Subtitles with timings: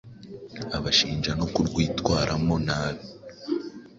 [0.77, 3.05] Abashinja no kurwitwaramo nabi